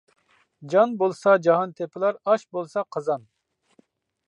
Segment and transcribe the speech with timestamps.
[0.73, 3.31] جان بولسا جاھان تېپىلار، ئاش بولسا قازان.